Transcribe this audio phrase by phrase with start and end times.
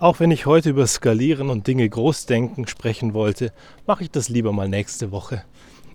[0.00, 3.52] Auch wenn ich heute über Skalieren und Dinge Großdenken sprechen wollte,
[3.84, 5.42] mache ich das lieber mal nächste Woche.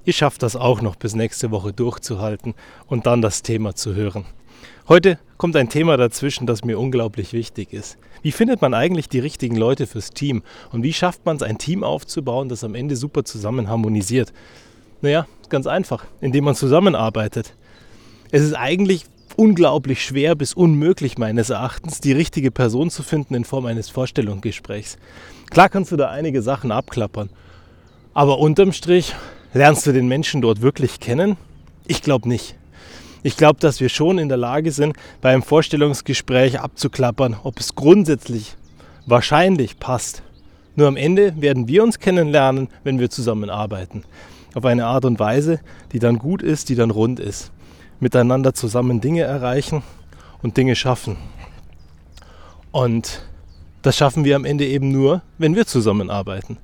[0.04, 2.53] Ihr schafft das auch noch bis nächste Woche durchzuhalten
[2.87, 4.25] und dann das Thema zu hören.
[4.89, 7.97] Heute kommt ein Thema dazwischen, das mir unglaublich wichtig ist.
[8.21, 10.43] Wie findet man eigentlich die richtigen Leute fürs Team?
[10.73, 14.33] Und wie schafft man es, ein Team aufzubauen, das am Ende super zusammen harmonisiert?
[15.01, 17.55] Naja, ganz einfach, indem man zusammenarbeitet.
[18.31, 19.05] Es ist eigentlich
[19.36, 24.97] unglaublich schwer bis unmöglich meines Erachtens, die richtige Person zu finden in Form eines Vorstellungsgesprächs.
[25.50, 27.29] Klar kannst du da einige Sachen abklappern,
[28.14, 29.15] aber unterm Strich
[29.54, 31.37] lernst du den Menschen dort wirklich kennen?
[31.87, 32.56] Ich glaube nicht.
[33.23, 37.76] Ich glaube, dass wir schon in der Lage sind, bei einem Vorstellungsgespräch abzuklappern, ob es
[37.76, 38.56] grundsätzlich
[39.06, 40.23] wahrscheinlich passt.
[40.76, 44.04] Nur am Ende werden wir uns kennenlernen, wenn wir zusammenarbeiten.
[44.56, 45.59] Auf eine Art und Weise,
[45.94, 47.52] die dann gut ist, die dann rund ist
[48.04, 49.82] miteinander zusammen Dinge erreichen
[50.44, 51.18] und Dinge schaffen.
[52.72, 53.22] Und
[53.82, 56.58] das schaffen wir am Ende eben nur, wenn wir zusammenarbeiten.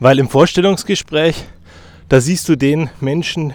[0.00, 1.44] Weil im Vorstellungsgespräch,
[2.08, 3.54] da siehst du den Menschen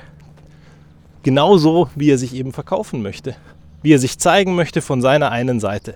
[1.23, 3.35] genauso, wie er sich eben verkaufen möchte.
[3.81, 5.95] Wie er sich zeigen möchte von seiner einen Seite.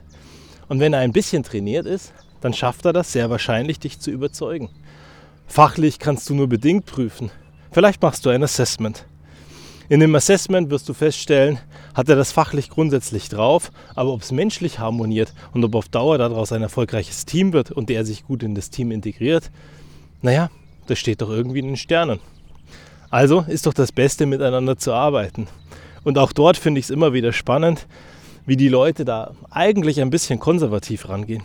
[0.67, 4.11] Und wenn er ein bisschen trainiert ist, dann schafft er das sehr wahrscheinlich, dich zu
[4.11, 4.69] überzeugen.
[5.47, 7.31] Fachlich kannst du nur bedingt prüfen.
[7.71, 9.05] Vielleicht machst du ein Assessment.
[9.89, 11.57] In dem Assessment wirst du feststellen,
[11.95, 16.19] hat er das fachlich grundsätzlich drauf, aber ob es menschlich harmoniert und ob auf Dauer
[16.19, 19.49] daraus ein erfolgreiches Team wird und der sich gut in das Team integriert,
[20.21, 20.51] naja,
[20.85, 22.19] das steht doch irgendwie in den Sternen.
[23.09, 25.47] Also ist doch das Beste, miteinander zu arbeiten.
[26.03, 27.87] Und auch dort finde ich es immer wieder spannend,
[28.45, 31.41] wie die Leute da eigentlich ein bisschen konservativ rangehen.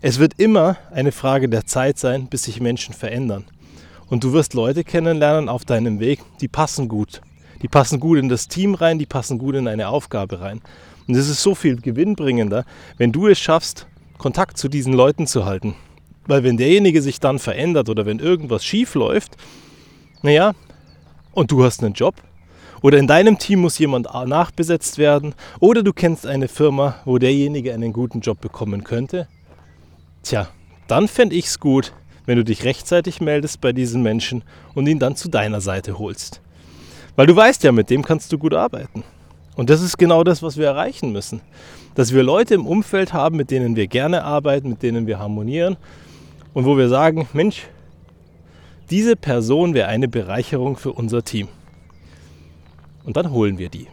[0.00, 3.44] Es wird immer eine Frage der Zeit sein, bis sich Menschen verändern.
[4.08, 7.20] Und du wirst Leute kennenlernen auf deinem Weg, die passen gut
[7.64, 10.60] die passen gut in das Team rein, die passen gut in eine Aufgabe rein.
[11.08, 12.66] Und es ist so viel gewinnbringender,
[12.98, 13.86] wenn du es schaffst,
[14.18, 15.74] Kontakt zu diesen Leuten zu halten.
[16.26, 19.38] Weil wenn derjenige sich dann verändert oder wenn irgendwas schief läuft,
[20.20, 20.52] naja,
[21.32, 22.16] und du hast einen Job,
[22.82, 27.72] oder in deinem Team muss jemand nachbesetzt werden, oder du kennst eine Firma, wo derjenige
[27.72, 29.26] einen guten Job bekommen könnte,
[30.22, 30.48] tja,
[30.86, 31.94] dann fände ich es gut,
[32.26, 36.42] wenn du dich rechtzeitig meldest bei diesen Menschen und ihn dann zu deiner Seite holst.
[37.16, 39.04] Weil du weißt ja, mit dem kannst du gut arbeiten.
[39.56, 41.40] Und das ist genau das, was wir erreichen müssen.
[41.94, 45.76] Dass wir Leute im Umfeld haben, mit denen wir gerne arbeiten, mit denen wir harmonieren
[46.52, 47.68] und wo wir sagen, Mensch,
[48.90, 51.48] diese Person wäre eine Bereicherung für unser Team.
[53.04, 53.86] Und dann holen wir die.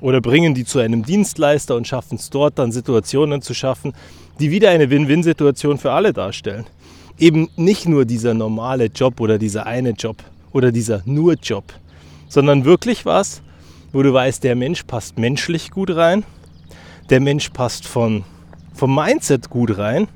[0.00, 3.92] Oder bringen die zu einem Dienstleister und schaffen es dort dann Situationen zu schaffen,
[4.40, 6.66] die wieder eine Win-Win-Situation für alle darstellen.
[7.18, 10.16] Eben nicht nur dieser normale Job oder dieser eine Job
[10.52, 11.64] oder dieser nur Job,
[12.28, 13.42] sondern wirklich was,
[13.92, 16.24] wo du weißt, der Mensch passt menschlich gut rein,
[17.10, 18.24] der Mensch passt von,
[18.74, 20.08] vom Mindset gut rein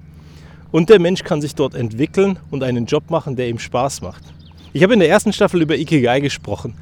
[0.72, 4.22] und der Mensch kann sich dort entwickeln und einen Job machen, der ihm Spaß macht.
[4.72, 6.75] Ich habe in der ersten Staffel über Ikigai gesprochen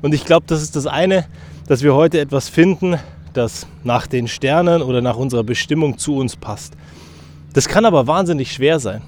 [0.00, 1.26] und ich glaube, das ist das eine,
[1.66, 2.98] dass wir heute etwas finden,
[3.32, 6.74] das nach den Sternen oder nach unserer Bestimmung zu uns passt.
[7.52, 9.02] Das kann aber wahnsinnig schwer sein.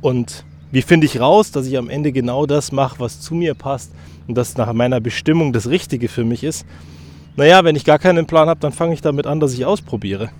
[0.00, 3.54] Und wie finde ich raus, dass ich am Ende genau das mache, was zu mir
[3.54, 3.92] passt
[4.26, 6.66] und das nach meiner Bestimmung das Richtige für mich ist?
[7.36, 10.30] Naja, wenn ich gar keinen Plan habe, dann fange ich damit an, dass ich ausprobiere.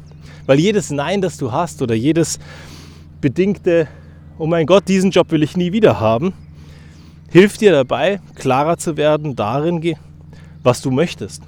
[0.46, 2.40] Weil jedes Nein, das du hast oder jedes
[3.20, 3.86] bedingte,
[4.36, 6.32] oh mein Gott, diesen Job will ich nie wieder haben,
[7.30, 9.94] hilft dir dabei, klarer zu werden darin,
[10.64, 11.44] was du möchtest.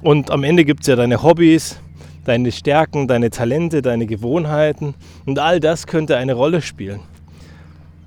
[0.00, 1.80] Und am Ende gibt es ja deine Hobbys,
[2.24, 4.94] deine Stärken, deine Talente, deine Gewohnheiten
[5.26, 7.00] und all das könnte eine Rolle spielen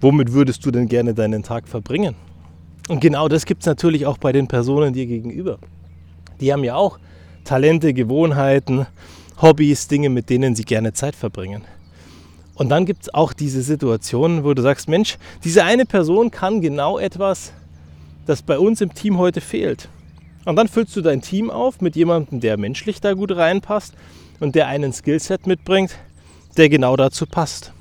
[0.04, 2.16] womit würdest du denn gerne deinen Tag verbringen?
[2.90, 5.58] Und genau das gibt es natürlich auch bei den Personen dir gegenüber.
[6.42, 7.00] Die haben ja auch
[7.46, 8.86] Talente, Gewohnheiten,
[9.42, 11.64] Hobbys, Dinge, mit denen sie gerne Zeit verbringen.
[12.56, 16.62] Und dann gibt es auch diese Situationen, wo du sagst, Mensch, diese eine Person kann
[16.62, 17.54] genau etwas,
[18.26, 19.90] das bei uns im Team heute fehlt.
[20.46, 23.94] Und dann füllst du dein Team auf mit jemandem, der menschlich da gut reinpasst
[24.40, 25.96] und der einen Skillset mitbringt,
[26.58, 27.74] der genau dazu passt.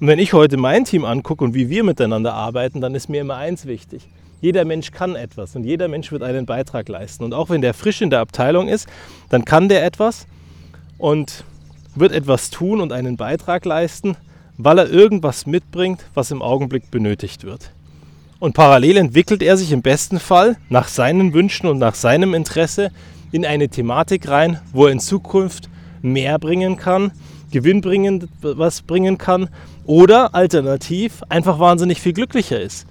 [0.00, 3.20] Und wenn ich heute mein Team angucke und wie wir miteinander arbeiten, dann ist mir
[3.20, 4.06] immer eins wichtig.
[4.40, 7.24] Jeder Mensch kann etwas und jeder Mensch wird einen Beitrag leisten.
[7.24, 8.88] Und auch wenn der frisch in der Abteilung ist,
[9.28, 10.26] dann kann der etwas
[10.98, 11.42] und
[11.96, 14.16] wird etwas tun und einen Beitrag leisten,
[14.56, 17.72] weil er irgendwas mitbringt, was im Augenblick benötigt wird.
[18.38, 22.92] Und parallel entwickelt er sich im besten Fall nach seinen Wünschen und nach seinem Interesse
[23.32, 25.68] in eine Thematik rein, wo er in Zukunft
[26.02, 27.10] mehr bringen kann,
[27.50, 29.48] gewinnbringend was bringen kann
[29.84, 32.86] oder alternativ einfach wahnsinnig viel glücklicher ist.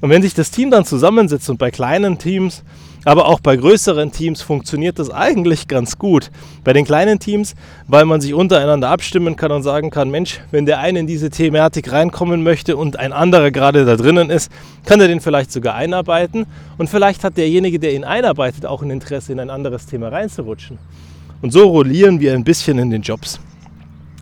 [0.00, 2.62] Und wenn sich das Team dann zusammensetzt und bei kleinen Teams
[3.04, 6.30] Aber auch bei größeren Teams funktioniert das eigentlich ganz gut.
[6.64, 7.54] Bei den kleinen Teams,
[7.86, 11.30] weil man sich untereinander abstimmen kann und sagen kann, Mensch, wenn der eine in diese
[11.30, 14.50] Thematik reinkommen möchte und ein anderer gerade da drinnen ist,
[14.84, 16.46] kann er den vielleicht sogar einarbeiten.
[16.76, 20.78] Und vielleicht hat derjenige, der ihn einarbeitet, auch ein Interesse, in ein anderes Thema reinzurutschen.
[21.40, 23.40] Und so rollieren wir ein bisschen in den Jobs.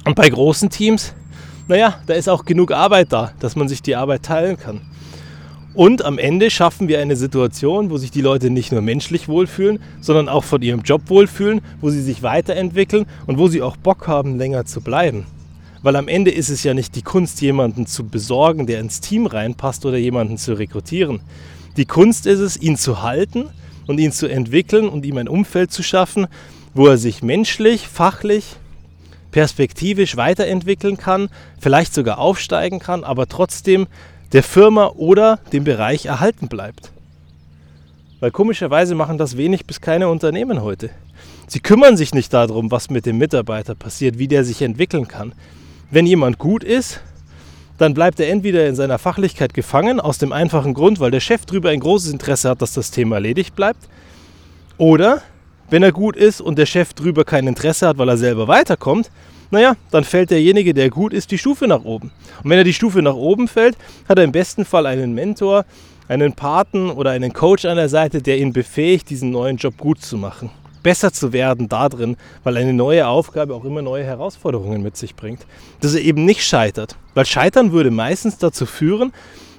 [0.07, 1.15] Und bei großen Teams,
[1.67, 4.81] naja, da ist auch genug Arbeit da, dass man sich die Arbeit teilen kann.
[5.75, 9.81] Und am Ende schaffen wir eine Situation, wo sich die Leute nicht nur menschlich wohlfühlen,
[10.01, 14.07] sondern auch von ihrem Job wohlfühlen, wo sie sich weiterentwickeln und wo sie auch Bock
[14.07, 15.27] haben, länger zu bleiben.
[15.83, 19.27] Weil am Ende ist es ja nicht die Kunst, jemanden zu besorgen, der ins Team
[19.27, 21.21] reinpasst oder jemanden zu rekrutieren.
[21.77, 23.47] Die Kunst ist es, ihn zu halten
[23.89, 26.29] und ihn zu entwickeln und ihm ein Umfeld zu schaffen,
[26.75, 28.57] wo er sich menschlich, fachlich,
[29.37, 31.29] perspektivisch weiterentwickeln kann,
[31.61, 33.87] vielleicht sogar aufsteigen kann, aber trotzdem
[34.33, 36.91] der Firma oder dem Bereich erhalten bleibt.
[38.19, 40.89] Weil komischerweise machen das wenig bis keine Unternehmen heute.
[41.49, 45.35] Sie kümmern sich nicht darum, was mit dem Mitarbeiter passiert, wie der sich entwickeln kann.
[45.91, 47.01] Wenn jemand gut ist,
[47.77, 51.45] dann bleibt er entweder in seiner Fachlichkeit gefangen, aus dem einfachen Grund, weil der Chef
[51.45, 53.87] darüber ein großes Interesse hat, dass das Thema erledigt bleibt.
[54.79, 55.21] Oder
[55.71, 59.11] wenn er gut ist und der Chef drüber kein Interesse hat, weil er selber weiterkommt,
[59.51, 62.11] naja, dann fällt derjenige, der gut ist, die Stufe nach oben.
[62.43, 63.77] Und wenn er die Stufe nach oben fällt,
[64.09, 65.65] hat er im besten Fall einen Mentor,
[66.09, 70.03] einen Paten oder einen Coach an der Seite, der ihn befähigt, diesen neuen Job gut
[70.03, 70.51] zu machen.
[70.83, 75.17] Besser zu werden da drin, weil eine neue Aufgabe auch immer neue Herausforderungen mit sich
[75.17, 75.45] bringt.
[75.81, 76.97] Dass er eben nicht scheitert.
[77.15, 79.13] Weil Scheitern würde meistens dazu führen,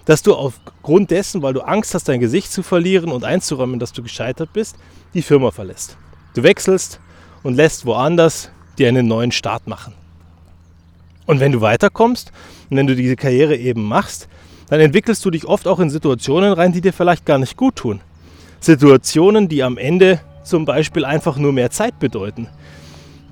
[0.08, 3.92] dass du aufgrund dessen, weil du Angst hast, dein Gesicht zu verlieren und einzuräumen, dass
[3.92, 4.78] du gescheitert bist,
[5.14, 5.98] die Firma verlässt.
[6.34, 7.02] Du wechselst
[7.44, 8.50] und lässt woanders
[8.80, 9.94] dir einen neuen Start machen.
[11.26, 12.32] Und wenn du weiterkommst
[12.70, 14.30] und wenn du diese Karriere eben machst,
[14.70, 17.76] dann entwickelst du dich oft auch in Situationen rein, die dir vielleicht gar nicht gut
[17.76, 18.00] tun.
[18.62, 22.48] Situationen, die am Ende zum Beispiel einfach nur mehr Zeit bedeuten,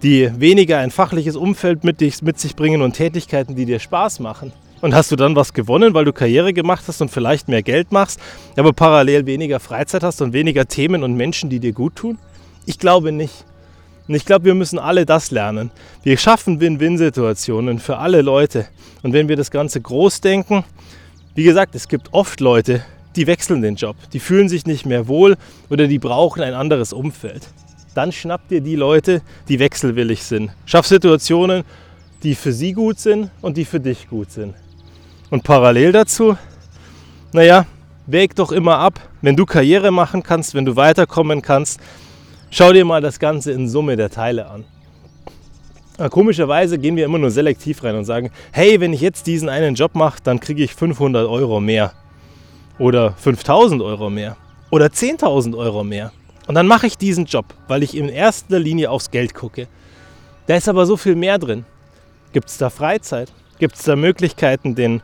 [0.03, 4.19] die weniger ein fachliches Umfeld mit, dich, mit sich bringen und Tätigkeiten, die dir Spaß
[4.19, 4.51] machen.
[4.85, 7.91] Und hast du dann was gewonnen, weil du Karriere gemacht hast und vielleicht mehr Geld
[7.91, 8.19] machst,
[8.55, 12.19] aber parallel weniger Freizeit hast und weniger Themen und Menschen, die dir gut tun?
[12.67, 13.45] Ich glaube nicht.
[14.07, 15.71] Und ich glaube, wir müssen alle das lernen.
[16.03, 18.67] Wir schaffen Win-Win-Situationen für alle Leute.
[19.01, 20.63] Und wenn wir das Ganze groß denken,
[21.33, 22.85] wie gesagt, es gibt oft Leute,
[23.15, 25.35] die wechseln den Job, die fühlen sich nicht mehr wohl
[25.71, 27.47] oder die brauchen ein anderes Umfeld.
[27.95, 30.51] Dann schnapp dir die Leute, die wechselwillig sind.
[30.67, 31.63] Schaff Situationen,
[32.21, 34.53] die für sie gut sind und die für dich gut sind.
[35.29, 36.37] Und parallel dazu,
[37.31, 37.65] naja,
[38.05, 41.79] wäg doch immer ab, wenn du Karriere machen kannst, wenn du weiterkommen kannst,
[42.57, 44.63] Schau dir mal das Ganze in Summe der Teile an.
[45.97, 49.49] Aber komischerweise gehen wir immer nur selektiv rein und sagen, hey, wenn ich jetzt diesen
[49.49, 51.91] einen Job mache, dann kriege ich 500 Euro mehr
[52.79, 54.37] oder 5000 Euro mehr
[54.71, 56.13] oder 10.000 Euro mehr.
[56.47, 59.67] Und dann mache ich diesen Job, weil ich in erster Linie aufs Geld gucke.
[60.47, 61.65] Da ist aber so viel mehr drin.
[62.31, 63.33] Gibt es da Freizeit?
[63.59, 65.01] Gibt es da Möglichkeiten, den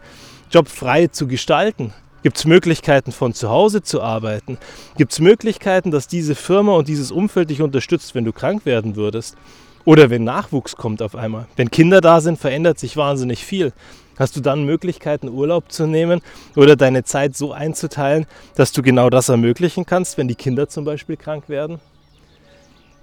[0.51, 1.93] Job frei zu gestalten?
[2.23, 4.57] Gibt es Möglichkeiten, von zu Hause zu arbeiten?
[4.97, 8.95] Gibt es Möglichkeiten, dass diese Firma und dieses Umfeld dich unterstützt, wenn du krank werden
[8.95, 9.37] würdest?
[9.85, 11.47] Oder wenn Nachwuchs kommt auf einmal.
[11.55, 13.73] Wenn Kinder da sind, verändert sich wahnsinnig viel.
[14.19, 16.21] Hast du dann Möglichkeiten, Urlaub zu nehmen
[16.55, 20.85] oder deine Zeit so einzuteilen, dass du genau das ermöglichen kannst, wenn die Kinder zum
[20.85, 21.79] Beispiel krank werden?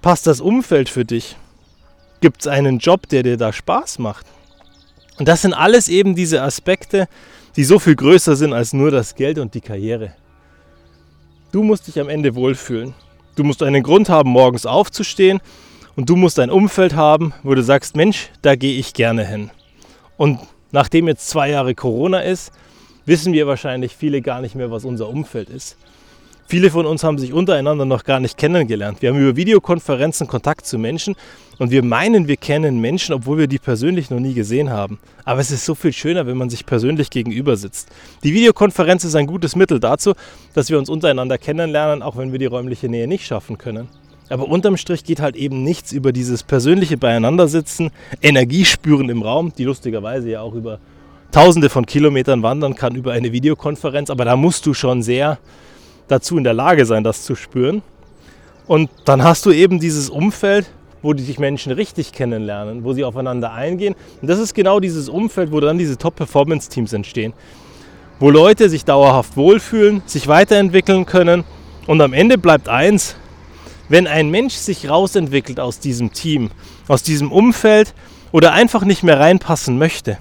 [0.01, 1.35] Passt das Umfeld für dich?
[2.21, 4.25] Gibt es einen Job, der dir da Spaß macht?
[5.19, 7.07] Und das sind alles eben diese Aspekte,
[7.55, 10.13] die so viel größer sind als nur das Geld und die Karriere.
[11.51, 12.93] Du musst dich am Ende wohlfühlen.
[13.35, 15.41] Du musst einen Grund haben, morgens aufzustehen
[15.95, 19.49] und du musst ein Umfeld haben, wo du sagst, Mensch, da gehe ich gerne hin.
[20.15, 20.39] Und
[20.71, 22.51] nachdem jetzt zwei Jahre Corona ist,
[23.05, 25.77] wissen wir wahrscheinlich viele gar nicht mehr, was unser Umfeld ist.
[26.51, 29.03] Viele von uns haben sich untereinander noch gar nicht kennengelernt.
[29.03, 31.15] Wir haben über Videokonferenzen Kontakt zu Menschen
[31.59, 34.97] und wir meinen, wir kennen Menschen, obwohl wir die persönlich noch nie gesehen haben.
[35.25, 37.89] Aber es ist so viel schöner, wenn man sich persönlich gegenüber sitzt.
[38.23, 40.13] Die Videokonferenz ist ein gutes Mittel dazu,
[40.55, 43.87] dass wir uns untereinander kennenlernen, auch wenn wir die räumliche Nähe nicht schaffen können.
[44.29, 47.91] Aber unterm Strich geht halt eben nichts über dieses persönliche Beieinandersitzen,
[48.23, 50.79] Energie spüren im Raum, die lustigerweise ja auch über
[51.31, 54.09] Tausende von Kilometern wandern kann über eine Videokonferenz.
[54.09, 55.37] Aber da musst du schon sehr
[56.09, 57.81] dazu in der Lage sein, das zu spüren.
[58.67, 60.69] Und dann hast du eben dieses Umfeld,
[61.01, 63.95] wo die sich Menschen richtig kennenlernen, wo sie aufeinander eingehen.
[64.21, 67.33] Und das ist genau dieses Umfeld, wo dann diese Top-Performance-Teams entstehen.
[68.19, 71.45] Wo Leute sich dauerhaft wohlfühlen, sich weiterentwickeln können.
[71.87, 73.15] Und am Ende bleibt eins,
[73.87, 76.51] wenn ein Mensch sich rausentwickelt aus diesem Team,
[76.87, 77.95] aus diesem Umfeld
[78.31, 80.17] oder einfach nicht mehr reinpassen möchte,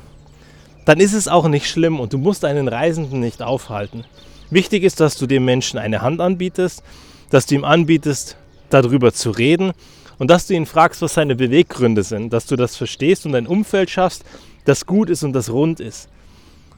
[0.87, 4.05] dann ist es auch nicht schlimm und du musst einen Reisenden nicht aufhalten.
[4.51, 6.83] Wichtig ist, dass du dem Menschen eine Hand anbietest,
[7.31, 8.37] dass du ihm anbietest,
[8.71, 9.73] darüber zu reden
[10.19, 13.47] und dass du ihn fragst, was seine Beweggründe sind, dass du das verstehst und ein
[13.47, 14.25] Umfeld schaffst,
[14.65, 16.09] das gut ist und das rund ist.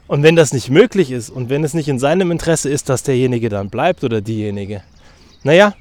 [0.06, 3.04] Und wenn das nicht möglich ist und wenn es nicht in seinem Interesse ist, dass
[3.04, 4.82] derjenige dann bleibt oder diejenige,
[5.44, 5.74] naja,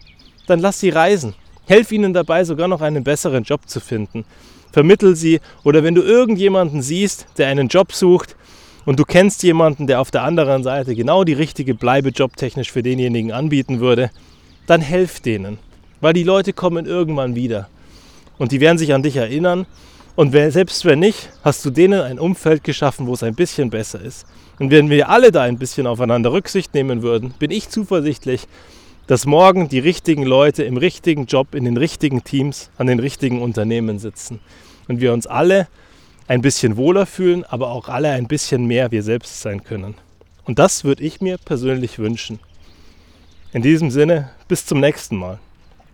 [0.46, 1.34] dann lass sie reisen.
[1.66, 4.26] Helf ihnen dabei, sogar noch einen besseren Job zu finden.
[4.72, 8.36] Vermittel sie oder wenn du irgendjemanden siehst, der einen Job sucht
[8.90, 12.82] und du kennst jemanden, der auf der anderen Seite genau die richtige Bleibe jobtechnisch für
[12.82, 14.10] denjenigen anbieten würde,
[14.66, 15.60] dann helf denen.
[16.02, 17.70] Weil die Leute kommen irgendwann wieder.
[18.40, 19.68] Und die werden sich an dich erinnern.
[20.16, 24.02] Und selbst wenn nicht, hast du denen ein Umfeld geschaffen, wo es ein bisschen besser
[24.02, 24.26] ist.
[24.58, 28.48] Und wenn wir alle da ein bisschen aufeinander Rücksicht nehmen würden, bin ich zuversichtlich,
[29.06, 33.44] dass morgen die richtigen Leute im richtigen Job, in den richtigen Teams, an den richtigen
[33.44, 34.40] Unternehmen sitzen.
[34.88, 35.68] Und wir uns alle
[36.30, 39.96] ein bisschen wohler fühlen, aber auch alle ein bisschen mehr wir selbst sein können.
[40.46, 42.40] Und das würde ich mir persönlich wünschen.
[43.52, 45.40] In diesem Sinne, bis zum nächsten Mal.